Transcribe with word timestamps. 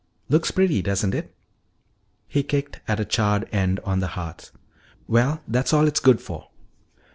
Looks 0.29 0.49
pretty, 0.49 0.81
doesn't 0.81 1.13
it?" 1.13 1.31
He 2.27 2.41
kicked 2.41 2.79
at 2.87 2.99
a 2.99 3.05
charred 3.05 3.47
end 3.51 3.79
on 3.81 3.99
the 3.99 4.07
hearth. 4.17 4.49
"Well, 5.07 5.43
that's 5.47 5.73
all 5.73 5.87
it's 5.87 5.99
good 5.99 6.19
for!" 6.19 6.47